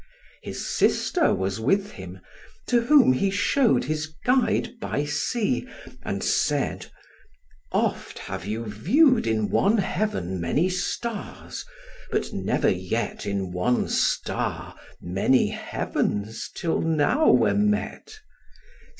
[0.41, 2.21] His sister was with him;
[2.65, 5.67] to whom he show'd His guide by sea,
[6.01, 6.87] and said,
[7.71, 11.67] "Oft have you view'd In one heaven many stars,
[12.09, 18.21] but never yet In one star many heavens till now were met.